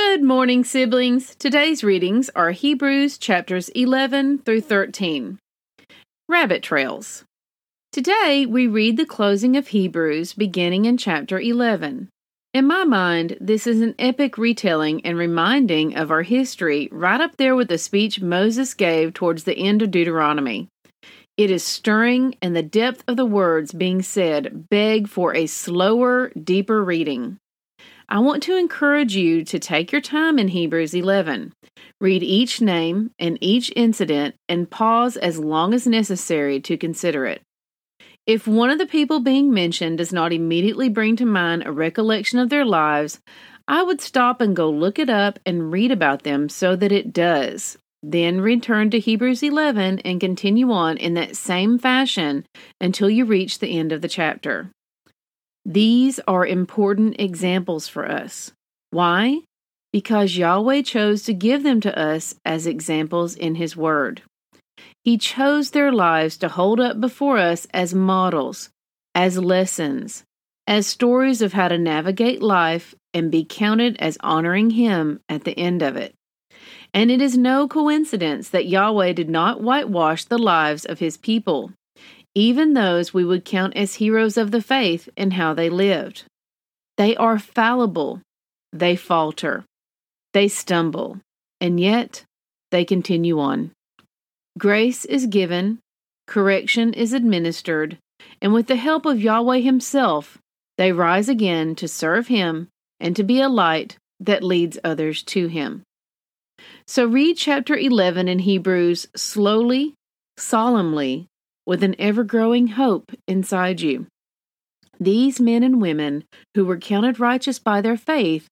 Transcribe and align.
Good 0.00 0.22
morning, 0.22 0.62
siblings. 0.62 1.34
Today's 1.34 1.82
readings 1.82 2.30
are 2.36 2.52
Hebrews 2.52 3.18
chapters 3.18 3.68
11 3.70 4.38
through 4.38 4.60
13. 4.60 5.40
Rabbit 6.28 6.62
Trails. 6.62 7.24
Today 7.90 8.46
we 8.46 8.68
read 8.68 8.96
the 8.96 9.04
closing 9.04 9.56
of 9.56 9.68
Hebrews 9.68 10.34
beginning 10.34 10.84
in 10.84 10.98
chapter 10.98 11.40
11. 11.40 12.10
In 12.54 12.66
my 12.66 12.84
mind, 12.84 13.38
this 13.40 13.66
is 13.66 13.80
an 13.80 13.96
epic 13.98 14.38
retelling 14.38 15.04
and 15.04 15.18
reminding 15.18 15.96
of 15.96 16.12
our 16.12 16.22
history 16.22 16.88
right 16.92 17.20
up 17.20 17.36
there 17.36 17.56
with 17.56 17.66
the 17.66 17.76
speech 17.76 18.20
Moses 18.20 18.74
gave 18.74 19.14
towards 19.14 19.42
the 19.42 19.58
end 19.58 19.82
of 19.82 19.90
Deuteronomy. 19.90 20.68
It 21.36 21.50
is 21.50 21.64
stirring, 21.64 22.36
and 22.40 22.54
the 22.54 22.62
depth 22.62 23.02
of 23.08 23.16
the 23.16 23.26
words 23.26 23.72
being 23.72 24.02
said 24.02 24.68
beg 24.70 25.08
for 25.08 25.34
a 25.34 25.46
slower, 25.46 26.30
deeper 26.30 26.84
reading. 26.84 27.38
I 28.10 28.20
want 28.20 28.42
to 28.44 28.56
encourage 28.56 29.14
you 29.14 29.44
to 29.44 29.58
take 29.58 29.92
your 29.92 30.00
time 30.00 30.38
in 30.38 30.48
Hebrews 30.48 30.94
11. 30.94 31.52
Read 32.00 32.22
each 32.22 32.58
name 32.58 33.10
and 33.18 33.36
each 33.42 33.70
incident 33.76 34.34
and 34.48 34.70
pause 34.70 35.18
as 35.18 35.38
long 35.38 35.74
as 35.74 35.86
necessary 35.86 36.58
to 36.60 36.78
consider 36.78 37.26
it. 37.26 37.42
If 38.26 38.48
one 38.48 38.70
of 38.70 38.78
the 38.78 38.86
people 38.86 39.20
being 39.20 39.52
mentioned 39.52 39.98
does 39.98 40.10
not 40.10 40.32
immediately 40.32 40.88
bring 40.88 41.16
to 41.16 41.26
mind 41.26 41.66
a 41.66 41.72
recollection 41.72 42.38
of 42.38 42.48
their 42.48 42.64
lives, 42.64 43.20
I 43.66 43.82
would 43.82 44.00
stop 44.00 44.40
and 44.40 44.56
go 44.56 44.70
look 44.70 44.98
it 44.98 45.10
up 45.10 45.38
and 45.44 45.70
read 45.70 45.92
about 45.92 46.22
them 46.22 46.48
so 46.48 46.76
that 46.76 46.92
it 46.92 47.12
does. 47.12 47.76
Then 48.02 48.40
return 48.40 48.88
to 48.90 48.98
Hebrews 48.98 49.42
11 49.42 49.98
and 49.98 50.18
continue 50.18 50.70
on 50.72 50.96
in 50.96 51.12
that 51.14 51.36
same 51.36 51.78
fashion 51.78 52.46
until 52.80 53.10
you 53.10 53.26
reach 53.26 53.58
the 53.58 53.78
end 53.78 53.92
of 53.92 54.00
the 54.00 54.08
chapter. 54.08 54.70
These 55.70 56.18
are 56.26 56.46
important 56.46 57.16
examples 57.20 57.88
for 57.88 58.10
us. 58.10 58.52
Why? 58.88 59.42
Because 59.92 60.34
Yahweh 60.34 60.80
chose 60.80 61.24
to 61.24 61.34
give 61.34 61.62
them 61.62 61.82
to 61.82 61.98
us 61.98 62.34
as 62.42 62.66
examples 62.66 63.34
in 63.34 63.56
His 63.56 63.76
Word. 63.76 64.22
He 65.04 65.18
chose 65.18 65.72
their 65.72 65.92
lives 65.92 66.38
to 66.38 66.48
hold 66.48 66.80
up 66.80 67.02
before 67.02 67.36
us 67.36 67.66
as 67.74 67.92
models, 67.92 68.70
as 69.14 69.36
lessons, 69.36 70.24
as 70.66 70.86
stories 70.86 71.42
of 71.42 71.52
how 71.52 71.68
to 71.68 71.76
navigate 71.76 72.40
life 72.40 72.94
and 73.12 73.30
be 73.30 73.44
counted 73.44 73.98
as 73.98 74.16
honoring 74.20 74.70
Him 74.70 75.20
at 75.28 75.44
the 75.44 75.58
end 75.58 75.82
of 75.82 75.96
it. 75.96 76.14
And 76.94 77.10
it 77.10 77.20
is 77.20 77.36
no 77.36 77.68
coincidence 77.68 78.48
that 78.48 78.68
Yahweh 78.68 79.12
did 79.12 79.28
not 79.28 79.60
whitewash 79.60 80.24
the 80.24 80.38
lives 80.38 80.86
of 80.86 80.98
His 80.98 81.18
people 81.18 81.72
even 82.34 82.74
those 82.74 83.14
we 83.14 83.24
would 83.24 83.44
count 83.44 83.76
as 83.76 83.94
heroes 83.94 84.36
of 84.36 84.50
the 84.50 84.62
faith 84.62 85.08
in 85.16 85.32
how 85.32 85.54
they 85.54 85.68
lived. 85.68 86.24
They 86.96 87.16
are 87.16 87.38
fallible, 87.38 88.22
they 88.72 88.96
falter, 88.96 89.64
they 90.32 90.48
stumble, 90.48 91.20
and 91.60 91.80
yet 91.80 92.24
they 92.70 92.84
continue 92.84 93.38
on. 93.38 93.72
Grace 94.58 95.04
is 95.04 95.26
given, 95.26 95.78
correction 96.26 96.92
is 96.92 97.12
administered, 97.12 97.98
and 98.42 98.52
with 98.52 98.66
the 98.66 98.76
help 98.76 99.06
of 99.06 99.20
Yahweh 99.20 99.60
Himself, 99.60 100.38
they 100.76 100.92
rise 100.92 101.28
again 101.28 101.74
to 101.76 101.88
serve 101.88 102.28
Him 102.28 102.68
and 103.00 103.14
to 103.16 103.22
be 103.22 103.40
a 103.40 103.48
light 103.48 103.96
that 104.20 104.42
leads 104.42 104.78
others 104.82 105.22
to 105.22 105.46
Him. 105.46 105.82
So 106.86 107.06
read 107.06 107.36
chapter 107.36 107.76
11 107.76 108.28
in 108.28 108.40
Hebrews 108.40 109.06
slowly, 109.14 109.94
solemnly, 110.36 111.26
with 111.68 111.82
an 111.82 111.94
ever 111.98 112.24
growing 112.24 112.66
hope 112.66 113.12
inside 113.26 113.78
you. 113.78 114.06
These 114.98 115.38
men 115.38 115.62
and 115.62 115.82
women 115.82 116.24
who 116.54 116.64
were 116.64 116.78
counted 116.78 117.20
righteous 117.20 117.58
by 117.58 117.82
their 117.82 117.98
faith 117.98 118.48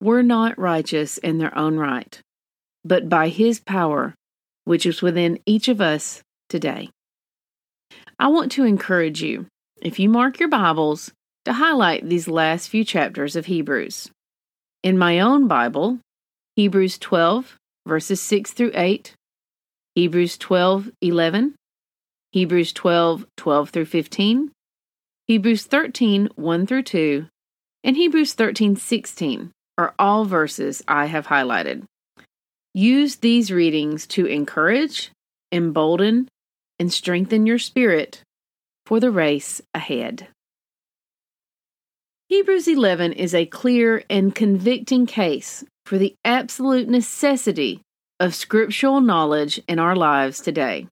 were 0.00 0.22
not 0.22 0.58
righteous 0.58 1.18
in 1.18 1.36
their 1.36 1.56
own 1.58 1.76
right, 1.76 2.18
but 2.82 3.10
by 3.10 3.28
His 3.28 3.60
power, 3.60 4.14
which 4.64 4.86
is 4.86 5.02
within 5.02 5.38
each 5.44 5.68
of 5.68 5.82
us 5.82 6.22
today. 6.48 6.88
I 8.18 8.28
want 8.28 8.50
to 8.52 8.64
encourage 8.64 9.22
you, 9.22 9.44
if 9.82 9.98
you 9.98 10.08
mark 10.08 10.40
your 10.40 10.48
Bibles, 10.48 11.12
to 11.44 11.52
highlight 11.52 12.08
these 12.08 12.28
last 12.28 12.70
few 12.70 12.82
chapters 12.82 13.36
of 13.36 13.44
Hebrews. 13.44 14.10
In 14.82 14.96
my 14.96 15.20
own 15.20 15.48
Bible, 15.48 15.98
Hebrews 16.56 16.96
12, 16.96 17.58
verses 17.86 18.22
6 18.22 18.52
through 18.52 18.72
8, 18.72 19.14
Hebrews 19.96 20.38
12, 20.38 20.90
11, 21.02 21.56
Hebrews 22.34 22.72
12, 22.72 23.26
12 23.36 23.70
through 23.70 23.84
15, 23.84 24.50
Hebrews 25.28 25.66
13, 25.66 26.30
1 26.34 26.66
through 26.66 26.82
2, 26.82 27.26
and 27.84 27.96
Hebrews 27.96 28.34
13, 28.34 28.74
16 28.74 29.52
are 29.78 29.94
all 30.00 30.24
verses 30.24 30.82
I 30.88 31.06
have 31.06 31.28
highlighted. 31.28 31.84
Use 32.74 33.14
these 33.14 33.52
readings 33.52 34.08
to 34.08 34.26
encourage, 34.26 35.12
embolden, 35.52 36.26
and 36.80 36.92
strengthen 36.92 37.46
your 37.46 37.60
spirit 37.60 38.22
for 38.84 38.98
the 38.98 39.12
race 39.12 39.62
ahead. 39.72 40.26
Hebrews 42.30 42.66
11 42.66 43.12
is 43.12 43.32
a 43.32 43.46
clear 43.46 44.02
and 44.10 44.34
convicting 44.34 45.06
case 45.06 45.62
for 45.86 45.98
the 45.98 46.16
absolute 46.24 46.88
necessity 46.88 47.80
of 48.18 48.34
scriptural 48.34 49.00
knowledge 49.00 49.60
in 49.68 49.78
our 49.78 49.94
lives 49.94 50.40
today. 50.40 50.88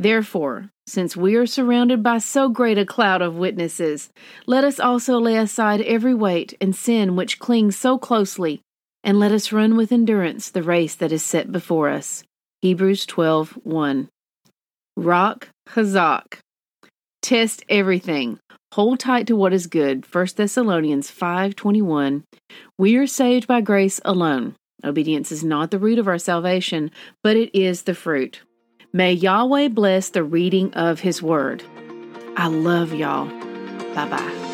Therefore, 0.00 0.70
since 0.86 1.14
we 1.14 1.36
are 1.36 1.44
surrounded 1.44 2.02
by 2.02 2.16
so 2.16 2.48
great 2.48 2.78
a 2.78 2.86
cloud 2.86 3.20
of 3.20 3.36
witnesses, 3.36 4.08
let 4.46 4.64
us 4.64 4.80
also 4.80 5.18
lay 5.18 5.36
aside 5.36 5.82
every 5.82 6.14
weight 6.14 6.54
and 6.58 6.74
sin 6.74 7.16
which 7.16 7.38
clings 7.38 7.76
so 7.76 7.98
closely, 7.98 8.62
and 9.04 9.18
let 9.18 9.30
us 9.30 9.52
run 9.52 9.76
with 9.76 9.92
endurance 9.92 10.48
the 10.48 10.62
race 10.62 10.94
that 10.94 11.12
is 11.12 11.22
set 11.22 11.52
before 11.52 11.90
us. 11.90 12.24
Hebrews 12.62 13.04
12:1. 13.04 14.08
Rak 14.96 15.50
Chazak. 15.68 16.38
Test 17.20 17.62
everything. 17.68 18.38
Hold 18.72 19.00
tight 19.00 19.26
to 19.26 19.36
what 19.36 19.52
is 19.52 19.66
good. 19.66 20.06
1 20.06 20.36
Thessalonians 20.36 21.10
5:21. 21.10 22.24
We 22.78 22.96
are 22.96 23.06
saved 23.06 23.46
by 23.46 23.60
grace 23.60 24.00
alone. 24.02 24.54
Obedience 24.82 25.30
is 25.30 25.44
not 25.44 25.70
the 25.70 25.78
root 25.78 25.98
of 25.98 26.08
our 26.08 26.16
salvation, 26.16 26.90
but 27.22 27.36
it 27.36 27.54
is 27.54 27.82
the 27.82 27.94
fruit. 27.94 28.40
May 28.92 29.12
Yahweh 29.12 29.68
bless 29.68 30.08
the 30.08 30.24
reading 30.24 30.74
of 30.74 30.98
His 31.00 31.22
Word. 31.22 31.62
I 32.36 32.48
love 32.48 32.92
y'all. 32.92 33.26
Bye 33.94 34.08
bye. 34.08 34.49